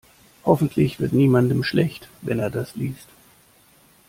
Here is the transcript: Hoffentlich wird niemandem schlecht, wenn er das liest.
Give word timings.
Hoffentlich 0.45 0.99
wird 0.99 1.13
niemandem 1.13 1.63
schlecht, 1.63 2.09
wenn 2.23 2.39
er 2.39 2.49
das 2.49 2.73
liest. 2.75 3.07